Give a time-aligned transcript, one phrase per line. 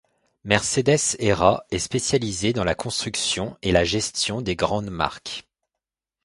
[0.45, 5.45] Mercedes Erra est spécialisée dans la construction et la gestion des grandes marques.